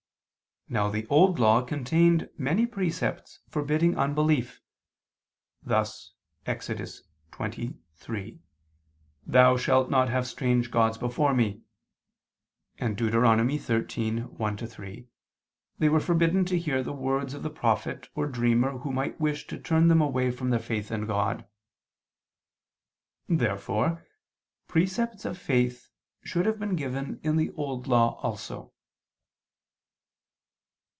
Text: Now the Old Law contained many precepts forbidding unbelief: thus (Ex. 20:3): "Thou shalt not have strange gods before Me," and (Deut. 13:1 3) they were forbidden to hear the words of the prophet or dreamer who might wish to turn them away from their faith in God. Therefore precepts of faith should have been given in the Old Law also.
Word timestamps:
Now 0.69 0.87
the 0.89 1.05
Old 1.07 1.37
Law 1.37 1.63
contained 1.63 2.29
many 2.37 2.65
precepts 2.65 3.41
forbidding 3.49 3.97
unbelief: 3.97 4.61
thus 5.61 6.13
(Ex. 6.45 6.69
20:3): 6.69 8.39
"Thou 9.25 9.57
shalt 9.57 9.89
not 9.89 10.07
have 10.07 10.25
strange 10.25 10.71
gods 10.71 10.97
before 10.97 11.33
Me," 11.33 11.59
and 12.77 12.95
(Deut. 12.95 13.11
13:1 13.11 14.69
3) 14.69 15.07
they 15.77 15.89
were 15.89 15.99
forbidden 15.99 16.45
to 16.45 16.57
hear 16.57 16.81
the 16.81 16.93
words 16.93 17.33
of 17.33 17.43
the 17.43 17.49
prophet 17.49 18.07
or 18.15 18.25
dreamer 18.27 18.77
who 18.77 18.93
might 18.93 19.19
wish 19.19 19.47
to 19.47 19.59
turn 19.59 19.89
them 19.89 19.99
away 19.99 20.31
from 20.31 20.51
their 20.51 20.59
faith 20.61 20.89
in 20.89 21.05
God. 21.05 21.45
Therefore 23.27 24.07
precepts 24.69 25.25
of 25.25 25.37
faith 25.37 25.89
should 26.23 26.45
have 26.45 26.59
been 26.59 26.77
given 26.77 27.19
in 27.23 27.35
the 27.35 27.51
Old 27.55 27.87
Law 27.87 28.17
also. 28.23 28.71